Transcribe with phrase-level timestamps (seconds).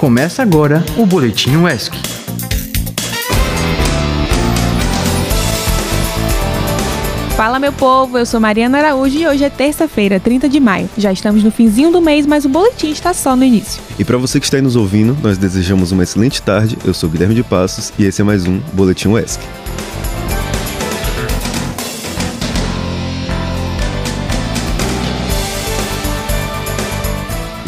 [0.00, 1.92] Começa agora o Boletim UESC.
[7.36, 10.88] Fala meu povo, eu sou Mariana Araújo e hoje é terça-feira, 30 de maio.
[10.96, 13.82] Já estamos no finzinho do mês, mas o boletim está só no início.
[13.98, 16.78] E para você que está aí nos ouvindo, nós desejamos uma excelente tarde.
[16.82, 19.42] Eu sou Guilherme de Passos e esse é mais um Boletim UESC.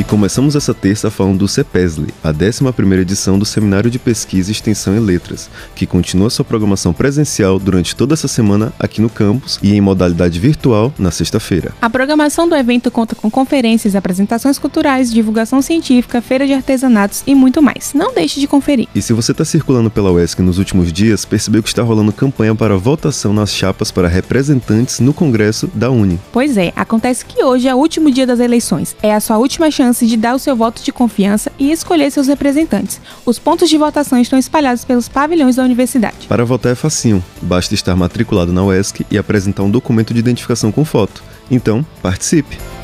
[0.00, 4.96] E começamos essa terça falando do CEPESLE, a 11ª edição do Seminário de Pesquisa, Extensão
[4.96, 9.74] e Letras, que continua sua programação presencial durante toda essa semana aqui no campus e
[9.74, 11.74] em modalidade virtual na sexta-feira.
[11.82, 17.34] A programação do evento conta com conferências, apresentações culturais, divulgação científica, feira de artesanatos e
[17.34, 17.92] muito mais.
[17.92, 18.88] Não deixe de conferir.
[18.94, 22.54] E se você está circulando pela UESC nos últimos dias, percebeu que está rolando campanha
[22.54, 26.18] para votação nas chapas para representantes no Congresso da Uni.
[26.32, 28.96] Pois é, acontece que hoje é o último dia das eleições.
[29.02, 32.10] É a sua última chance chance de dar o seu voto de confiança e escolher
[32.10, 33.00] seus representantes.
[33.26, 36.26] Os pontos de votação estão espalhados pelos pavilhões da universidade.
[36.28, 40.70] Para votar é facinho, basta estar matriculado na UESC e apresentar um documento de identificação
[40.70, 41.22] com foto.
[41.50, 42.79] Então, participe!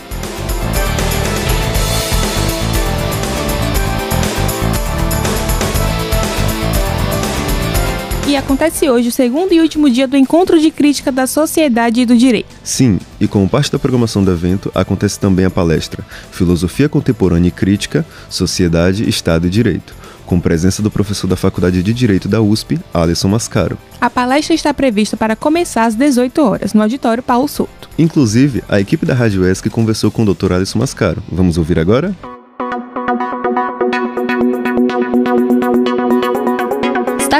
[8.47, 12.17] Acontece hoje o segundo e último dia do encontro de crítica da sociedade e do
[12.17, 12.55] direito.
[12.63, 17.51] Sim, e como parte da programação do evento, acontece também a palestra Filosofia Contemporânea e
[17.51, 22.79] Crítica, Sociedade, Estado e Direito, com presença do professor da Faculdade de Direito da USP,
[22.95, 23.77] Alisson Mascaro.
[24.01, 27.91] A palestra está prevista para começar às 18 horas, no auditório Paulo Souto.
[27.99, 30.53] Inclusive, a equipe da Rádio ESC conversou com o Dr.
[30.53, 31.21] Alisson Mascaro.
[31.33, 32.15] Vamos ouvir agora?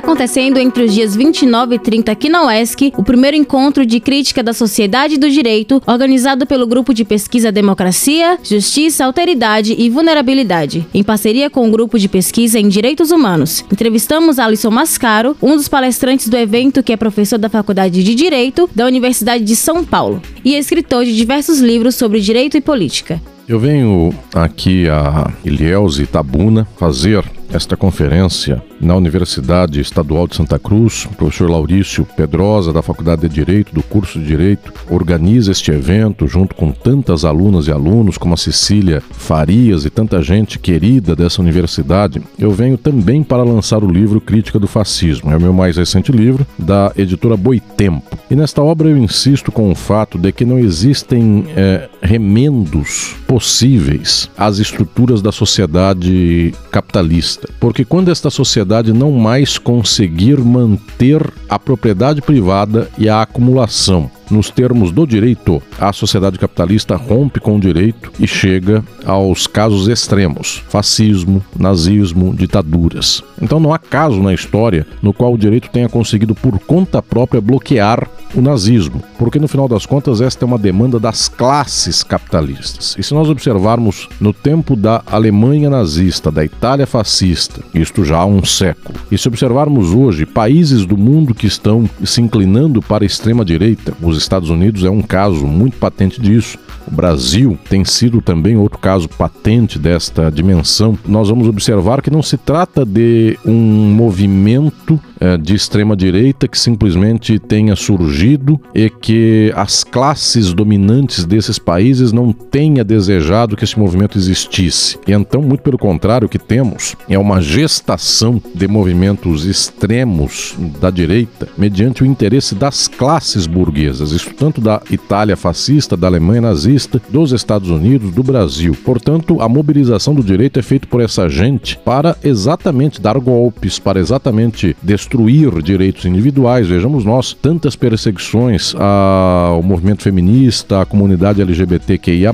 [0.07, 4.41] Acontecendo entre os dias 29 e 30 aqui na UESC o primeiro encontro de crítica
[4.41, 11.03] da sociedade do direito, organizado pelo Grupo de Pesquisa Democracia, Justiça, Alteridade e Vulnerabilidade, em
[11.03, 13.65] parceria com o Grupo de Pesquisa em Direitos Humanos.
[13.71, 18.71] Entrevistamos Alisson Mascaro, um dos palestrantes do evento que é professor da Faculdade de Direito
[18.73, 23.21] da Universidade de São Paulo e escritor de diversos livros sobre direito e política.
[23.49, 30.59] Eu venho aqui a Ilhéus e Tabuna fazer esta conferência na Universidade Estadual de Santa
[30.59, 31.07] Cruz.
[31.07, 36.27] O professor Laurício Pedrosa, da Faculdade de Direito, do curso de Direito, organiza este evento
[36.27, 41.41] junto com tantas alunas e alunos, como a Cecília Farias e tanta gente querida dessa
[41.41, 42.23] universidade.
[42.39, 45.33] Eu venho também para lançar o livro Crítica do Fascismo.
[45.33, 48.19] É o meu mais recente livro, da editora Boitempo.
[48.31, 54.31] E nesta obra eu insisto com o fato de que não existem é, remendos possíveis
[54.37, 57.36] às estruturas da sociedade capitalista.
[57.61, 64.51] Porque quando esta sociedade não mais conseguir manter a propriedade privada e a acumulação nos
[64.51, 70.63] termos do direito, a sociedade capitalista rompe com o direito e chega aos casos extremos:
[70.69, 73.23] fascismo, nazismo, ditaduras.
[73.41, 77.41] Então não há caso na história no qual o direito tenha conseguido por conta própria
[77.41, 82.95] bloquear o nazismo, porque no final das contas esta é uma demanda das classes capitalistas.
[82.99, 88.27] E se nós observarmos no tempo da Alemanha nazista, da Itália fascista, isto já há
[88.27, 93.07] um século, e se observarmos hoje países do mundo que estão se inclinando para a
[93.07, 96.59] extrema direita, os os Estados Unidos é um caso muito patente disso.
[96.87, 100.99] O Brasil tem sido também outro caso patente desta dimensão.
[101.07, 103.55] Nós vamos observar que não se trata de um
[103.95, 111.59] movimento é, de extrema direita que simplesmente tenha surgido e que as classes dominantes desses
[111.59, 114.99] países não tenha desejado que esse movimento existisse.
[115.07, 120.91] E então, muito pelo contrário, o que temos é uma gestação de movimentos extremos da
[120.91, 126.76] direita mediante o interesse das classes burguesas, isso tanto da Itália fascista, da Alemanha nazista,
[127.09, 128.77] dos Estados Unidos, do Brasil.
[128.85, 134.01] Portanto, a mobilização do direito é feita por essa gente para exatamente dar golpes, para
[134.01, 136.67] exatamente destruir direitos individuais.
[136.67, 142.33] Vejamos nós, tantas perseguições ao movimento feminista, à comunidade LGBTQIA,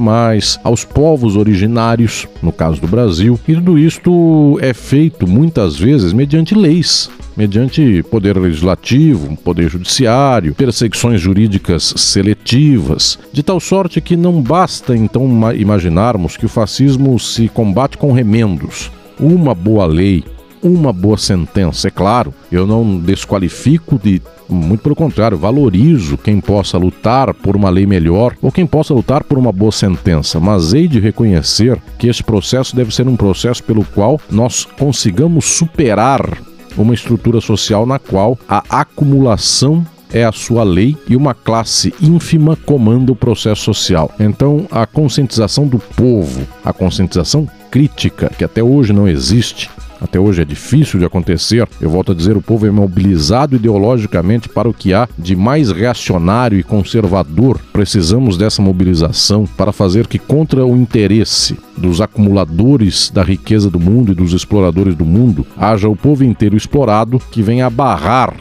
[0.65, 3.39] aos povos originários, no caso do Brasil.
[3.47, 11.21] E tudo isto é feito muitas vezes mediante leis mediante poder legislativo, poder judiciário, perseguições
[11.21, 17.97] jurídicas seletivas, de tal sorte que não basta então imaginarmos que o fascismo se combate
[17.97, 18.91] com remendos.
[19.19, 20.25] Uma boa lei,
[20.63, 21.89] uma boa sentença.
[21.89, 27.71] É claro, eu não desqualifico de muito pelo contrário, valorizo quem possa lutar por uma
[27.71, 32.07] lei melhor ou quem possa lutar por uma boa sentença, mas hei de reconhecer que
[32.07, 36.39] esse processo deve ser um processo pelo qual nós consigamos superar
[36.81, 42.55] uma estrutura social na qual a acumulação é a sua lei e uma classe ínfima
[42.55, 44.11] comanda o processo social.
[44.21, 49.71] Então, a conscientização do povo, a conscientização crítica, que até hoje não existe,
[50.03, 51.69] até hoje é difícil de acontecer.
[51.81, 55.71] Eu volto a dizer, o povo é mobilizado ideologicamente para o que há de mais
[55.71, 57.61] reacionário e conservador.
[57.73, 64.13] Precisamos dessa mobilização para fazer que, contra o interesse dos acumuladores da riqueza do mundo
[64.13, 68.35] e dos exploradores do mundo, haja o povo inteiro explorado que venha barrar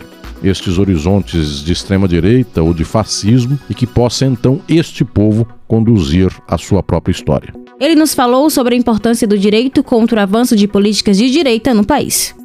[0.44, 6.32] estes horizontes de extrema direita ou de fascismo e que possa então este povo conduzir
[6.48, 7.61] a sua própria história.
[7.82, 11.74] Ele nos falou sobre a importância do direito contra o avanço de políticas de direita
[11.74, 12.36] no país.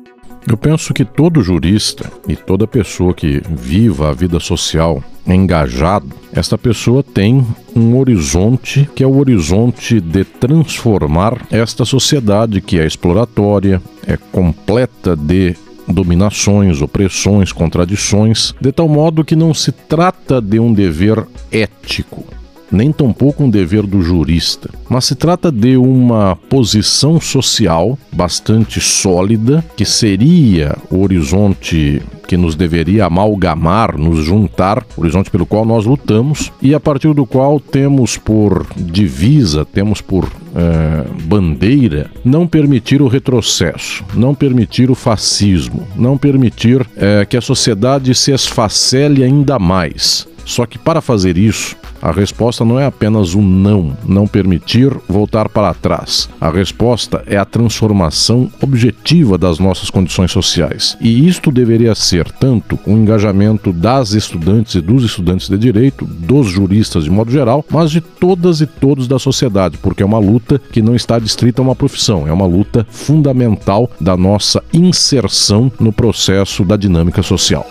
[0.49, 6.57] Eu penso que todo jurista e toda pessoa que viva a vida social engajado, esta
[6.57, 13.83] pessoa tem um horizonte que é o horizonte de transformar esta sociedade que é exploratória,
[14.07, 15.55] é completa de
[15.87, 22.25] dominações, opressões, contradições, de tal modo que não se trata de um dever ético,
[22.71, 29.65] nem tampouco um dever do jurista, mas se trata de uma posição social bastante sólida
[29.77, 36.53] que seria o horizonte que nos deveria amalgamar, nos juntar, horizonte pelo qual nós lutamos
[36.61, 43.09] e a partir do qual temos por divisa, temos por é, bandeira não permitir o
[43.09, 50.27] retrocesso, não permitir o fascismo, não permitir é, que a sociedade se esfacele ainda mais.
[50.45, 55.49] Só que para fazer isso, a resposta não é apenas o não, não permitir voltar
[55.49, 56.29] para trás.
[56.41, 60.97] A resposta é a transformação objetiva das nossas condições sociais.
[61.01, 66.49] E isto deveria ser tanto um engajamento das estudantes e dos estudantes de direito, dos
[66.49, 70.61] juristas de modo geral, mas de todas e todos da sociedade, porque é uma luta
[70.73, 75.93] que não está distrita a uma profissão, é uma luta fundamental da nossa inserção no
[75.93, 77.67] processo da dinâmica social.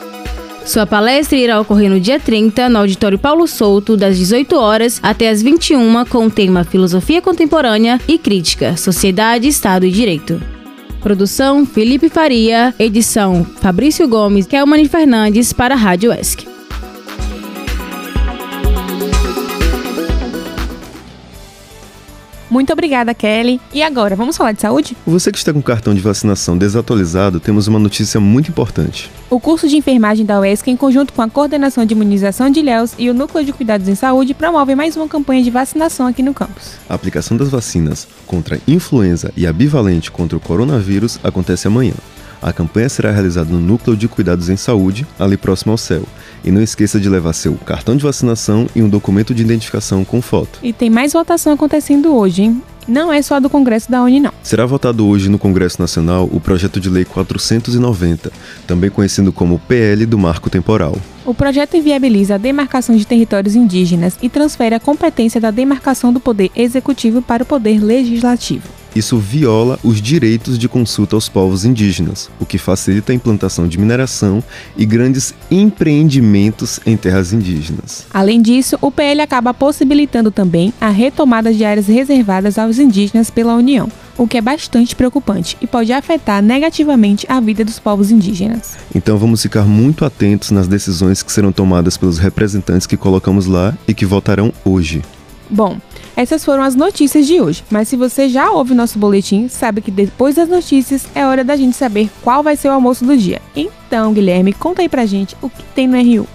[0.65, 5.29] Sua palestra irá ocorrer no dia 30, no Auditório Paulo Souto, das 18 horas até
[5.29, 10.41] as 21, com o tema Filosofia Contemporânea e Crítica, Sociedade, Estado e Direito.
[11.01, 16.54] Produção Felipe Faria, edição Fabrício Gomes, Kelman Fernandes para a Rádio ESC.
[22.49, 23.59] Muito obrigada, Kelly.
[23.73, 24.95] E agora, vamos falar de saúde?
[25.05, 29.09] Você que está com cartão de vacinação desatualizado, temos uma notícia muito importante.
[29.29, 32.93] O curso de enfermagem da UESC, em conjunto com a Coordenação de Imunização de Ilhéus
[32.97, 36.33] e o Núcleo de Cuidados em Saúde, promove mais uma campanha de vacinação aqui no
[36.33, 36.73] campus.
[36.87, 41.93] A aplicação das vacinas contra a influenza e a bivalente contra o coronavírus acontece amanhã.
[42.41, 46.03] A campanha será realizada no Núcleo de Cuidados em Saúde, ali próximo ao céu.
[46.43, 50.21] E não esqueça de levar seu cartão de vacinação e um documento de identificação com
[50.21, 50.59] foto.
[50.61, 52.61] E tem mais votação acontecendo hoje, hein?
[52.87, 54.31] Não é só do Congresso da Uni, não.
[54.43, 58.31] Será votado hoje no Congresso Nacional o projeto de lei 490,
[58.67, 60.95] também conhecido como PL do Marco Temporal.
[61.25, 66.19] O projeto inviabiliza a demarcação de territórios indígenas e transfere a competência da demarcação do
[66.19, 68.74] poder executivo para o poder legislativo.
[68.95, 73.77] Isso viola os direitos de consulta aos povos indígenas, o que facilita a implantação de
[73.77, 74.41] mineração
[74.77, 78.05] e grandes empreendimentos em terras indígenas.
[78.13, 83.55] Além disso, o PL acaba possibilitando também a retomada de áreas reservadas aos indígenas pela
[83.55, 88.77] União, o que é bastante preocupante e pode afetar negativamente a vida dos povos indígenas.
[88.95, 93.77] Então vamos ficar muito atentos nas decisões que serão tomadas pelos representantes que colocamos lá
[93.85, 95.01] e que votarão hoje.
[95.49, 95.77] Bom,
[96.15, 99.91] essas foram as notícias de hoje, mas se você já ouve nosso boletim, sabe que
[99.91, 103.41] depois das notícias é hora da gente saber qual vai ser o almoço do dia.
[103.55, 106.27] Então, Guilherme, conta aí pra gente o que tem no RU.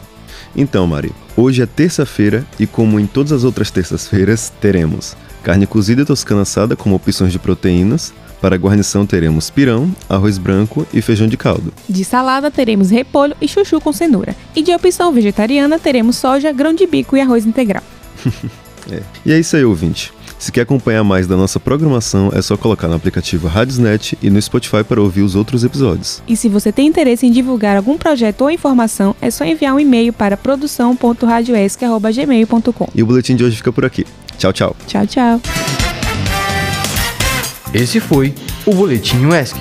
[0.54, 6.04] Então, Mari, hoje é terça-feira e como em todas as outras terças-feiras, teremos carne cozida
[6.04, 11.36] toscana assada como opções de proteínas, para guarnição teremos pirão, arroz branco e feijão de
[11.36, 11.72] caldo.
[11.88, 14.34] De salada teremos repolho e chuchu com cenoura.
[14.56, 17.82] E de opção vegetariana teremos soja, grão de bico e arroz integral.
[18.90, 19.02] É.
[19.24, 20.12] E é isso aí, ouvinte.
[20.38, 24.40] Se quer acompanhar mais da nossa programação, é só colocar no aplicativo Radiosnet e no
[24.40, 26.22] Spotify para ouvir os outros episódios.
[26.26, 29.80] E se você tem interesse em divulgar algum projeto ou informação, é só enviar um
[29.80, 32.88] e-mail para produção.radioesc.gmail.com.
[32.94, 34.06] E o boletim de hoje fica por aqui.
[34.38, 34.74] Tchau, tchau.
[34.86, 35.42] Tchau, tchau.
[37.74, 39.58] Esse foi o Boletim UESC.